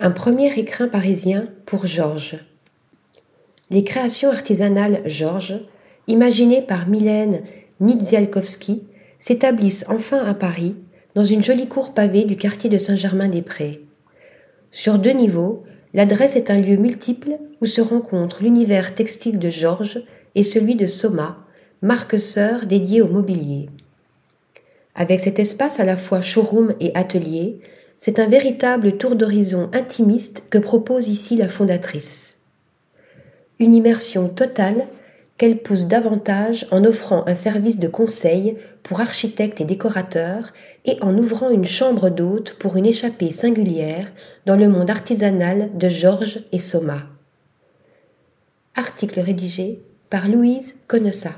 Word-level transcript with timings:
Un 0.00 0.12
premier 0.12 0.56
écrin 0.56 0.86
parisien 0.86 1.48
pour 1.66 1.88
Georges. 1.88 2.36
Les 3.68 3.82
créations 3.82 4.30
artisanales 4.30 5.02
Georges, 5.06 5.58
imaginées 6.06 6.62
par 6.62 6.86
Mylène 6.86 7.42
Nidzialkowski, 7.80 8.84
s'établissent 9.18 9.86
enfin 9.88 10.24
à 10.24 10.34
Paris, 10.34 10.76
dans 11.16 11.24
une 11.24 11.42
jolie 11.42 11.66
cour 11.66 11.94
pavée 11.94 12.22
du 12.22 12.36
quartier 12.36 12.70
de 12.70 12.78
Saint-Germain-des-Prés. 12.78 13.82
Sur 14.70 15.00
deux 15.00 15.10
niveaux, 15.10 15.64
l'adresse 15.94 16.36
est 16.36 16.52
un 16.52 16.60
lieu 16.60 16.76
multiple 16.76 17.32
où 17.60 17.66
se 17.66 17.80
rencontrent 17.80 18.44
l'univers 18.44 18.94
textile 18.94 19.40
de 19.40 19.50
Georges 19.50 20.00
et 20.36 20.44
celui 20.44 20.76
de 20.76 20.86
Soma, 20.86 21.44
marque 21.82 22.20
sœur 22.20 22.66
dédiée 22.66 23.02
au 23.02 23.08
mobilier. 23.08 23.68
Avec 24.94 25.18
cet 25.18 25.40
espace 25.40 25.80
à 25.80 25.84
la 25.84 25.96
fois 25.96 26.20
showroom 26.20 26.74
et 26.78 26.94
atelier, 26.94 27.58
c'est 27.98 28.20
un 28.20 28.28
véritable 28.28 28.96
tour 28.96 29.16
d'horizon 29.16 29.68
intimiste 29.72 30.44
que 30.50 30.58
propose 30.58 31.08
ici 31.08 31.36
la 31.36 31.48
fondatrice. 31.48 32.38
Une 33.58 33.74
immersion 33.74 34.28
totale 34.28 34.86
qu'elle 35.36 35.58
pousse 35.58 35.86
davantage 35.86 36.66
en 36.70 36.84
offrant 36.84 37.26
un 37.26 37.34
service 37.34 37.78
de 37.78 37.88
conseil 37.88 38.56
pour 38.84 39.00
architectes 39.00 39.60
et 39.60 39.64
décorateurs 39.64 40.52
et 40.84 40.96
en 41.00 41.16
ouvrant 41.18 41.50
une 41.50 41.66
chambre 41.66 42.08
d'hôte 42.08 42.54
pour 42.54 42.76
une 42.76 42.86
échappée 42.86 43.32
singulière 43.32 44.12
dans 44.46 44.56
le 44.56 44.68
monde 44.68 44.90
artisanal 44.90 45.76
de 45.76 45.88
Georges 45.88 46.44
et 46.52 46.60
Soma. 46.60 47.06
Article 48.76 49.20
rédigé 49.20 49.82
par 50.08 50.28
Louise 50.28 50.76
Connessa. 50.86 51.32